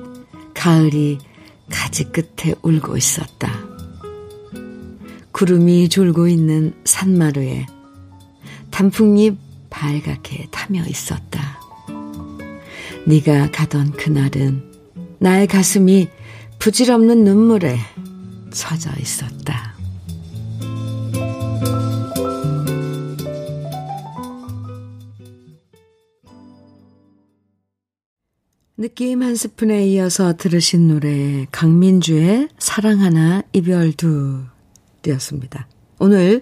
[0.53, 1.19] 가을이
[1.69, 3.51] 가지 끝에 울고 있었다.
[5.31, 7.65] 구름이 졸고 있는 산마루에
[8.71, 9.37] 단풍잎
[9.69, 11.59] 발갛게 타며 있었다.
[13.07, 14.63] 네가 가던 그날은
[15.19, 16.07] 나의 가슴이
[16.59, 17.77] 부질없는 눈물에
[18.51, 19.64] 젖어 있었다.
[28.95, 33.91] 느낌 한 스푼에 이어서 들으신 노래 강민주의 사랑 하나 이별
[35.01, 35.67] 두였습니다.
[35.99, 36.41] 오늘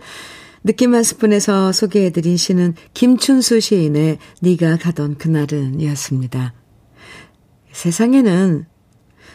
[0.64, 6.54] 느낌 한 스푼에서 소개해드린 시는 김춘수 시인의 네가 가던 그날은 이었습니다.
[7.72, 8.68] 세상에는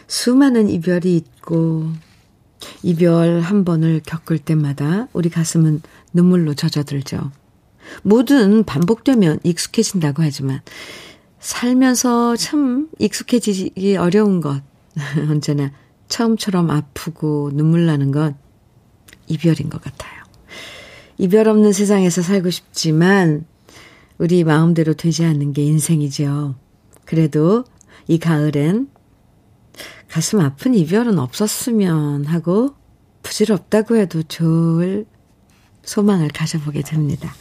[0.07, 1.91] 수많은 이별이 있고
[2.83, 5.81] 이별 한 번을 겪을 때마다 우리 가슴은
[6.13, 7.33] 눈물로 젖어들죠.
[8.03, 10.61] 뭐든 반복되면 익숙해진다고 하지만
[11.39, 14.61] 살면서 참 익숙해지기 어려운 것.
[15.29, 15.71] 언제나
[16.07, 18.35] 처음처럼 아프고 눈물 나는 건
[19.27, 20.23] 이별인 것 같아요.
[21.17, 23.45] 이별 없는 세상에서 살고 싶지만
[24.17, 26.55] 우리 마음대로 되지 않는 게 인생이죠.
[27.05, 27.63] 그래도
[28.07, 28.89] 이 가을엔
[30.09, 32.75] 가슴 아픈 이별은 없었으면 하고
[33.21, 35.05] 부질없다고 해도 좋을
[35.83, 37.33] 소망을 가져보게 됩니다.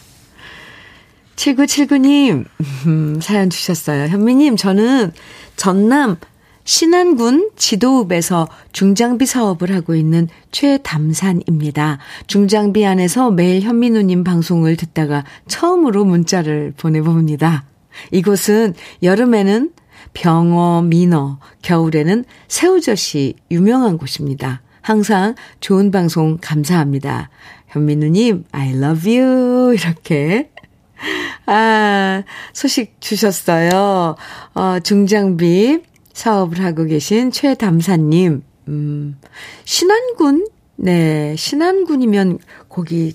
[1.39, 2.45] 7979님,
[2.87, 4.09] 음, 사연 주셨어요.
[4.09, 5.13] 현미님, 저는
[5.57, 6.17] 전남
[6.65, 11.99] 신안군 지도읍에서 중장비 사업을 하고 있는 최담산입니다.
[12.27, 17.65] 중장비 안에서 매일 현미누님 방송을 듣다가 처음으로 문자를 보내봅니다.
[18.11, 19.71] 이곳은 여름에는
[20.13, 24.61] 병어, 민어, 겨울에는 새우젓이 유명한 곳입니다.
[24.83, 27.31] 항상 좋은 방송 감사합니다.
[27.69, 29.75] 현민우님, I love you.
[29.75, 30.51] 이렇게
[31.47, 34.17] 아, 소식 주셨어요.
[34.55, 35.81] 어, 중장비
[36.13, 39.19] 사업을 하고 계신 최담사님, 음,
[39.65, 40.49] 신안군?
[40.77, 43.15] 네, 신안군이면 거기,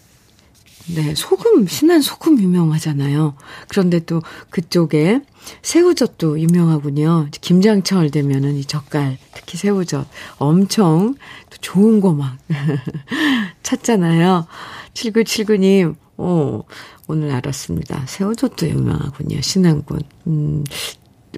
[0.95, 3.35] 네, 소금, 신안 소금 유명하잖아요.
[3.69, 5.21] 그런데 또 그쪽에
[5.61, 7.27] 새우젓도 유명하군요.
[7.39, 10.07] 김장철 되면은 이 젓갈, 특히 새우젓
[10.39, 11.15] 엄청
[11.61, 12.37] 좋은 거 막
[13.63, 14.45] 찾잖아요.
[14.93, 16.63] 7979님, 어,
[17.07, 18.03] 오늘 알았습니다.
[18.07, 19.41] 새우젓도 유명하군요.
[19.41, 19.99] 신안군.
[20.27, 20.63] 음,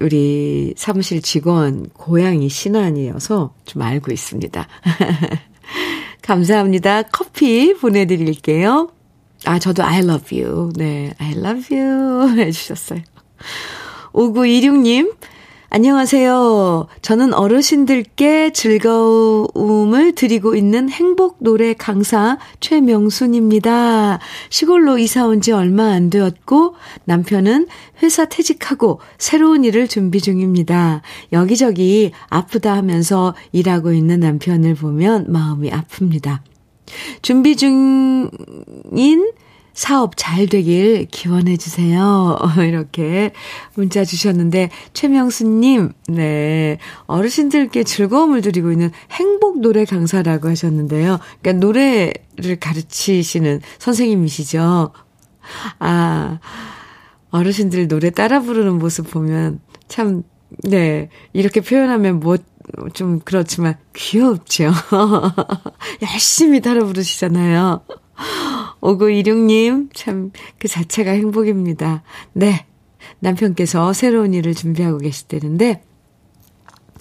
[0.00, 4.66] 우리 사무실 직원 고향이 신안이어서 좀 알고 있습니다.
[6.22, 7.02] 감사합니다.
[7.02, 8.90] 커피 보내드릴게요.
[9.44, 10.72] 아, 저도 I love you.
[10.76, 13.00] 네, I love you 해주셨어요.
[14.12, 15.14] 5926님,
[15.68, 16.86] 안녕하세요.
[17.02, 24.20] 저는 어르신들께 즐거움을 드리고 있는 행복 노래 강사 최명순입니다.
[24.48, 27.66] 시골로 이사 온 지 얼마 안 되었고 남편은
[28.02, 31.02] 회사 퇴직하고 새로운 일을 준비 중입니다.
[31.32, 36.38] 여기저기 아프다 하면서 일하고 있는 남편을 보면 마음이 아픕니다.
[37.22, 38.30] 준비 중인
[39.76, 42.38] 사업 잘 되길 기원해 주세요.
[42.66, 43.32] 이렇게
[43.74, 51.18] 문자 주셨는데 최명수님, 네 어르신들께 즐거움을 드리고 있는 행복 노래 강사라고 하셨는데요.
[51.42, 54.92] 그러니까 노래를 가르치시는 선생님이시죠.
[55.78, 56.38] 아
[57.30, 60.22] 어르신들 노래 따라 부르는 모습 보면 참
[60.62, 62.38] 네, 이렇게 표현하면 뭐,
[62.94, 64.72] 좀 그렇지만 귀엽죠.
[66.00, 67.82] 열심히 따라 부르시잖아요.
[68.80, 72.02] 5926님, 참, 그 자체가 행복입니다.
[72.32, 72.66] 네.
[73.20, 75.82] 남편께서 새로운 일을 준비하고 계시다는데,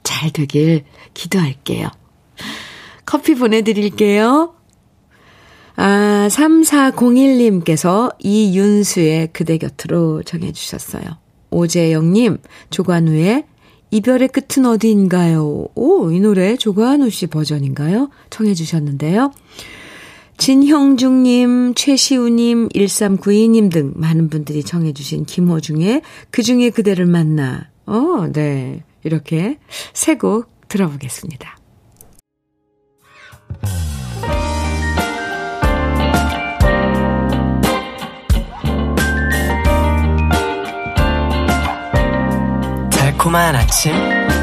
[0.03, 0.83] 잘 되길
[1.13, 1.89] 기도할게요.
[3.05, 4.55] 커피 보내드릴게요.
[5.77, 11.03] 아, 3401님께서 이윤수의 그대 곁으로 정해주셨어요.
[11.51, 12.37] 오재영님,
[12.69, 13.45] 조관우의
[13.91, 15.67] 이별의 끝은 어디인가요?
[15.75, 18.09] 오, 이 노래 조관우 씨 버전인가요?
[18.29, 19.31] 청해주셨는데요.
[20.37, 27.69] 진형중님, 최시우님, 1392님 등 많은 분들이 청해주신 김호중의 그 중에 그대를 만나.
[27.85, 28.83] 어, 네.
[29.03, 29.57] 이렇게
[29.93, 31.57] 세 곡 들어보겠습니다.
[42.91, 43.93] 달콤한 아침,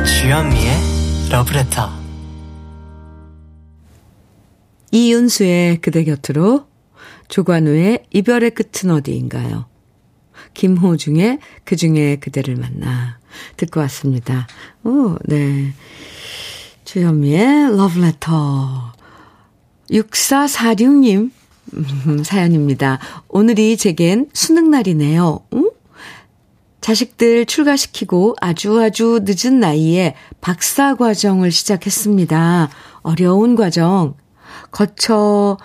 [0.05, 2.02] 주현미의 러브레터.
[4.93, 6.67] 이윤수의 그대 곁으로
[7.29, 9.67] 조관우의 이별의 끝은 어디인가요?
[10.55, 13.19] 김호중의 그 중에 그대를 만나
[13.57, 14.47] 듣고 왔습니다.
[14.85, 15.73] 오, 네.
[16.85, 18.93] 주현미의 러브레터
[19.91, 21.31] 6446님
[21.75, 22.99] 음, 사연입니다.
[23.29, 25.41] 오늘이 제겐 수능날이네요.
[25.55, 25.71] 응?
[26.83, 32.69] 자식들 출가시키고 아주 아주 늦은 나이에 박사 과정을 시작했습니다.
[33.03, 34.17] 어려운 과정
[34.73, 35.57] 거쳐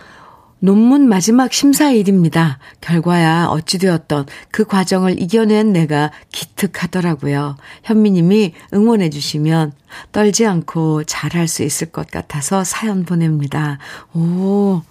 [0.59, 2.59] 논문 마지막 심사일입니다.
[2.81, 7.57] 결과야 어찌되었던 그 과정을 이겨낸 내가 기특하더라고요.
[7.83, 9.73] 현미님이 응원해 주시면
[10.11, 13.77] 떨지 않고 잘할 수 있을 것 같아서 사연 보냅니다.
[14.13, 14.81] 오,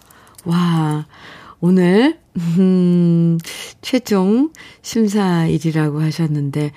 [0.44, 1.06] 와,
[1.60, 3.38] 오늘, 음,
[3.80, 4.52] 최종
[4.82, 6.70] 심사일이라고 하셨는데,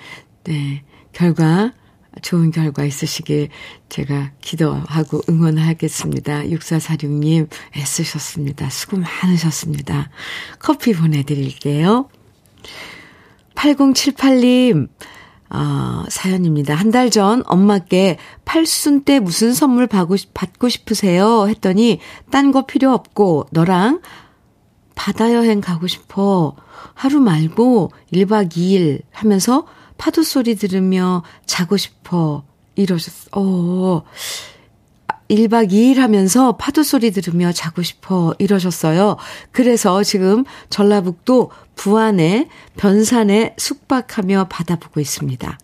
[0.44, 1.72] 네, 결과
[2.22, 3.48] 좋은 결과 있으시길
[3.88, 6.42] 제가 기도하고 응원하겠습니다.
[6.42, 8.68] 6446님 애쓰셨습니다.
[8.70, 10.10] 수고 많으셨습니다.
[10.58, 12.08] 커피 보내드릴게요.
[13.54, 14.88] 8078님,
[15.50, 16.74] 어, 사연입니다.
[16.74, 21.46] 한 달 전 엄마께 팔순 때 무슨 선물 받고, 받고 싶으세요?
[21.48, 24.00] 했더니 딴 거 필요 없고 너랑
[24.94, 26.54] 바다 여행 가고 싶어.
[26.94, 29.66] 하루 말고 1박 2일 하면서
[30.00, 32.42] 파도 소리 들으며 자고 싶어.
[32.74, 34.02] 이러셨, 어,
[35.28, 38.34] 1박 2일 하면서 파도 소리 들으며 자고 싶어.
[38.38, 39.18] 이러셨어요.
[39.52, 45.58] 그래서 지금 전라북도 부안에 변산에 숙박하며 받아보고 있습니다.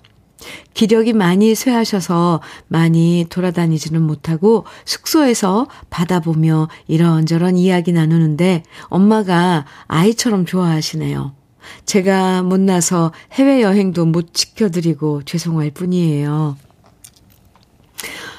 [0.75, 11.46] 기력이 많이 쇠하셔서 많이 돌아다니지는 못하고 숙소에서 받아보며 이런저런 이야기 나누는데 엄마가 아이처럼 좋아하시네요.
[11.85, 16.57] 제가 못나서 해외여행도 못 지켜드리고 죄송할 뿐이에요.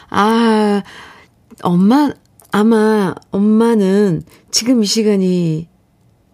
[0.09, 0.84] 아,
[1.63, 2.11] 엄마,
[2.51, 5.67] 아마 엄마는 지금 이 시간이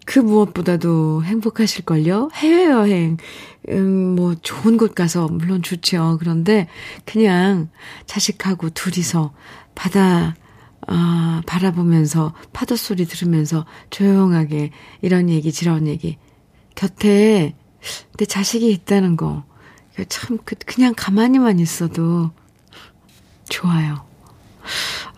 [0.06, 2.30] 그 무엇보다도 행복하실걸요?
[2.34, 3.16] 해외여행,
[3.70, 6.18] 음, 뭐, 좋은 곳 가서, 물론 좋죠.
[6.20, 6.68] 그런데,
[7.06, 7.70] 그냥
[8.06, 9.32] 자식하고 둘이서
[9.74, 10.36] 바다,
[10.86, 14.70] 아, 바라보면서, 파도 소리 들으면서 조용하게
[15.00, 16.18] 이런 얘기, 저런 얘기
[16.74, 17.54] 곁에
[18.16, 19.44] 내 자식이 있다는 거,
[20.08, 22.30] 참, 그, 그냥 가만히만 있어도
[23.48, 24.04] 좋아요.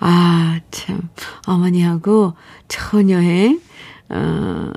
[0.00, 1.09] 아, 참,
[1.46, 2.34] 어머니하고
[2.68, 3.61] 좋은 여행,
[4.09, 4.72] 어,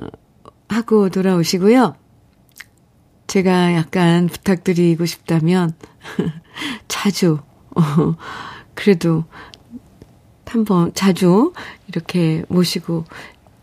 [0.68, 1.96] 하고 돌아오시고요.
[3.26, 5.74] 제가 약간 부탁드리고 싶다면,
[6.88, 7.38] 자주,
[7.76, 8.16] 어,
[8.74, 9.24] 그래도
[10.46, 11.52] 한번 자주
[11.86, 13.04] 이렇게 모시고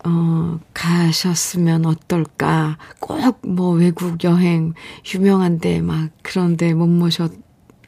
[0.08, 2.78] 어, 가셨으면 어떨까.
[3.00, 4.74] 꼭 뭐 외국 여행,
[5.14, 7.30] 유명한데 막 그런데 못 모셔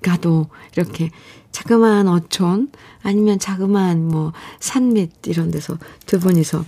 [0.03, 1.09] 가도 이렇게
[1.51, 2.71] 자그마한 어촌
[3.03, 6.65] 아니면 자그마한 뭐 산 밑 이런 데서 두 분이서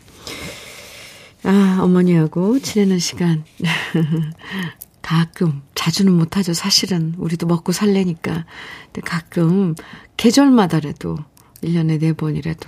[1.44, 3.44] 아, 어머니하고 지내는 시간.
[5.02, 6.54] 가끔, 자주는 못하죠.
[6.54, 7.16] 사실은.
[7.18, 8.46] 우리도 먹고 살래니까.
[8.86, 9.74] 근데 가끔,
[10.16, 11.18] 계절마다라도,
[11.64, 12.68] 1년에 4번이라도,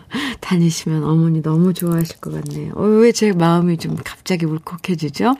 [0.40, 2.72] 다니시면 어머니 너무 좋아하실 것 같네요.
[2.74, 5.34] 어, 왜 제 마음이 좀 갑자기 울컥해지죠?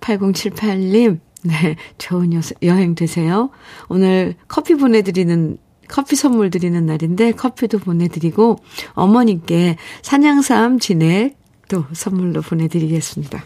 [0.00, 3.50] 8078님, 네, 좋은 여, 여행 되세요.
[3.88, 8.58] 오늘 커피 보내드리는 커피 선물 드리는 날인데 커피도 보내드리고
[8.92, 11.36] 어머님께 산양삼 진액
[11.68, 13.44] 또 선물로 보내드리겠습니다.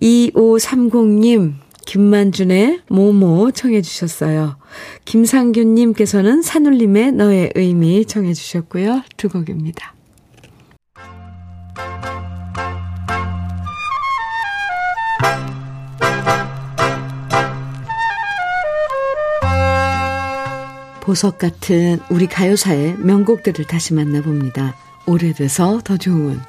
[0.00, 1.54] 2530님,
[1.84, 4.56] 김만준의 모모 청해 주셨어요.
[5.04, 9.02] 김상균님께서는 산울림의 너의 의미 청해 주셨고요.
[9.16, 9.94] 두 곡입니다.
[21.02, 24.74] 보석 같은 우리 가요사의 명곡들을 다시 만나봅니다.
[25.06, 26.40] 오래돼서 더 좋은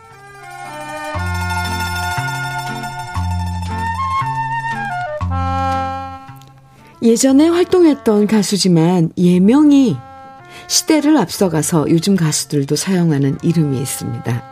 [7.05, 9.95] 예전에 활동했던 가수지만 예명이
[10.67, 14.43] 시대를 앞서가서 요즘 가수들도 사용하는 이름이 있습니다.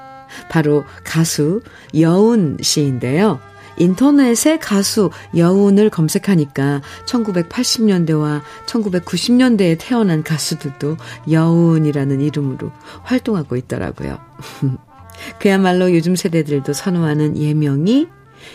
[0.49, 1.61] 바로 가수
[1.99, 3.39] 여운 씨인데요.
[3.77, 10.97] 인터넷에 가수 여운을 검색하니까 1980년대와 1990년대에 태어난 가수들도
[11.31, 14.19] 여운이라는 이름으로 활동하고 있더라고요.
[15.39, 18.07] 그야말로 요즘 세대들도 선호하는 예명이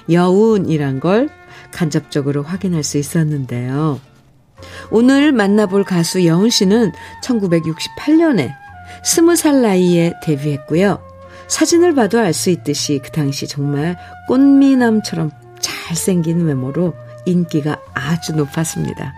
[0.08, 1.30] 여운이란 걸
[1.72, 4.00] 간접적으로 확인할 수 있었는데요.
[4.90, 6.92] 오늘 만나볼 가수 여운 씨는
[7.22, 8.52] 1968년에
[9.04, 11.00] 20살 나이에 데뷔했고요.
[11.46, 13.96] 사진을 봐도 알 수 있듯이 그 당시 정말
[14.28, 16.94] 꽃미남처럼 잘생긴 외모로
[17.24, 19.14] 인기가 아주 높았습니다.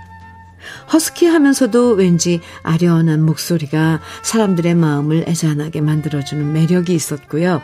[0.93, 7.63] 허스키 하면서도 왠지 아련한 목소리가 사람들의 마음을 애잔하게 만들어주는 매력이 있었고요.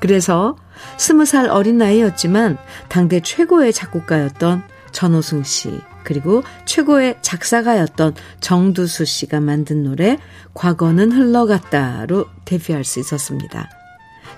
[0.00, 0.56] 그래서
[0.98, 9.82] 스무 살 어린 나이였지만 당대 최고의 작곡가였던 전호승 씨, 그리고 최고의 작사가였던 정두수 씨가 만든
[9.82, 10.18] 노래
[10.54, 13.68] 과거는 흘러갔다로 데뷔할 수 있었습니다.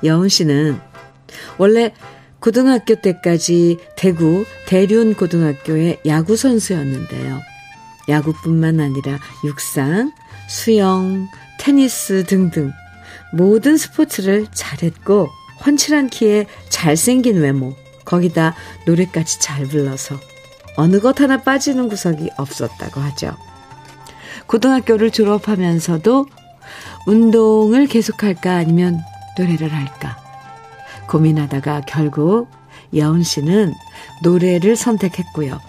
[0.04, 0.80] 여운 씨는
[1.58, 1.92] 원래
[2.40, 7.40] 고등학교 때까지 대구 대륜 고등학교의 야구 선수였는데요.
[8.08, 10.12] 야구뿐만 아니라 육상,
[10.48, 11.28] 수영,
[11.58, 12.72] 테니스 등등
[13.32, 15.28] 모든 스포츠를 잘했고
[15.64, 18.54] 훤칠한 키에 잘생긴 외모, 거기다
[18.86, 20.18] 노래까지 잘 불러서
[20.76, 23.36] 어느 것 하나 빠지는 구석이 없었다고 하죠.
[24.46, 26.26] 고등학교를 졸업하면서도
[27.06, 29.00] 운동을 계속할까 아니면
[29.36, 30.16] 노래를 할까
[31.08, 32.48] 고민하다가 결국
[32.94, 33.74] 여운 씨는
[34.22, 35.60] 노래를 선택했고요.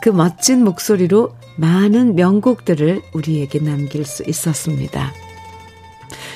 [0.00, 5.12] 그 멋진 목소리로 많은 명곡들을 우리에게 남길 수 있었습니다.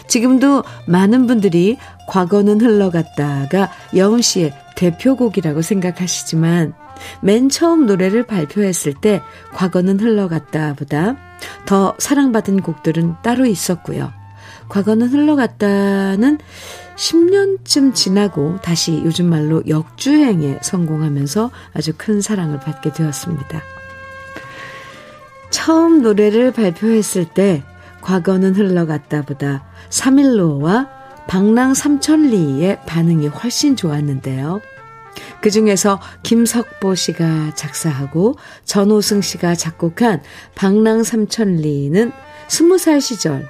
[0.08, 1.76] 지금도 많은 분들이
[2.08, 6.74] 과거는 흘러갔다가 여운 씨의 대표곡이라고 생각하시지만
[7.20, 9.20] 맨 처음 노래를 발표했을 때
[9.54, 11.16] 과거는 흘러갔다 보다
[11.66, 14.12] 더 사랑받은 곡들은 따로 있었고요.
[14.68, 16.38] 과거는 흘러갔다는
[16.96, 23.62] 10년쯤 지나고 다시 요즘 말로 역주행에 성공하면서 아주 큰 사랑을 받게 되었습니다.
[25.50, 27.62] 처음 노래를 발표했을 때
[28.00, 30.88] 과거는 흘러갔다 보다 3일로와
[31.26, 34.60] 방랑 삼천리의 반응이 훨씬 좋았는데요.
[35.40, 40.22] 그 중에서 김석보 씨가 작사하고 전호승 씨가 작곡한
[40.54, 42.12] 방랑 삼천리는
[42.48, 43.48] 20살 시절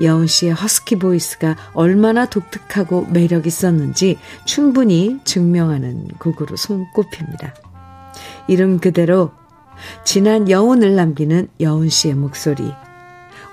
[0.00, 7.54] 여운 씨의 허스키 보이스가 얼마나 독특하고 매력 있었는지 충분히 증명하는 곡으로 손꼽힙니다.
[8.48, 9.32] 이름 그대로
[10.04, 12.72] 진한 여운을 남기는 여운 씨의 목소리.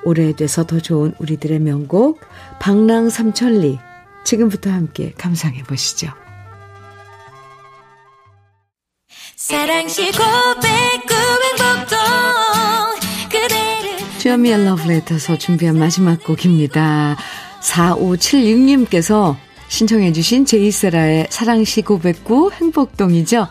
[0.04, 2.22] 오래돼서 더 좋은 우리들의 명곡
[2.60, 3.80] 방랑 삼천리
[4.24, 6.10] 지금부터 함께 감상해 보시죠.
[9.36, 11.98] 사랑시 고백 구 행복동
[14.20, 17.16] 주현미의 러브레터에서 준비한 마지막 곡입니다.
[17.62, 19.38] 4576님께서
[19.70, 23.48] 신청해 주신 제이세라의 사랑시 고백구 행복동이죠.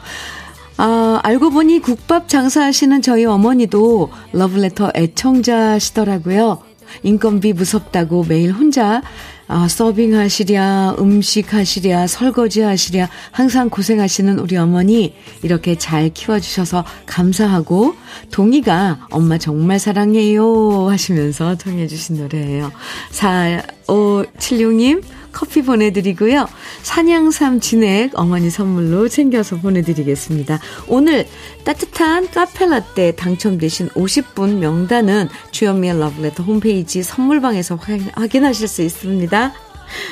[0.80, 6.62] 아, 알고 보니 국밥 장사하시는 저희 어머니도 러브레터 애청자시더라고요.
[7.02, 9.02] 인건비 무섭다고 매일 혼자
[9.50, 17.94] 아, 서빙 하시랴, 음식 하시랴, 설거지 하시랴, 항상 고생하시는 우리 어머니, 이렇게 잘 키워주셔서 감사하고,
[18.30, 22.70] 동희가 엄마 정말 사랑해요 하시면서 청해주신 노래예요.
[23.10, 25.02] 4, 6576님
[25.32, 26.48] 커피 보내드리고요.
[26.82, 30.58] 산양삼 진액 어머니 선물로 챙겨서 보내드리겠습니다.
[30.88, 31.26] 오늘
[31.64, 37.78] 따뜻한 카페라떼 당첨되신 50분 명단은 주현미의 러브레터 홈페이지 선물방에서
[38.14, 39.52] 확인하실 수 있습니다.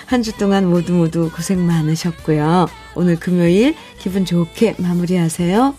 [0.06, 2.66] 한 주 동안 모두 모두 고생 많으셨고요.
[2.94, 5.74] 오늘 금요일 기분 좋게 마무리하세요.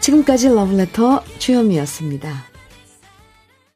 [0.00, 2.47] 지금까지 러브레터 주현미였습니다.